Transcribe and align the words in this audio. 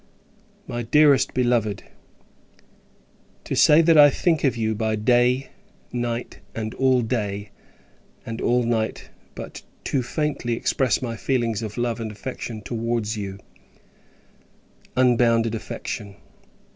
My 0.65 0.81
Dearest 0.81 1.31
Beloved, 1.35 1.83
To 3.43 3.55
say, 3.55 3.83
that 3.83 3.99
I 3.99 4.09
think 4.09 4.43
of 4.43 4.57
you 4.57 4.73
by 4.73 4.95
day, 4.95 5.49
night, 5.93 6.39
and 6.55 6.73
all 6.73 7.03
day, 7.03 7.51
and 8.25 8.41
all 8.41 8.63
night, 8.63 9.11
but 9.35 9.61
too 9.83 10.01
faintly 10.01 10.53
express 10.53 11.03
my 11.03 11.15
feelings 11.15 11.61
of 11.61 11.77
love 11.77 11.99
and 11.99 12.11
affection 12.11 12.63
towards 12.63 13.15
you 13.15 13.37
unbounded 14.97 15.53
affection. 15.53 16.15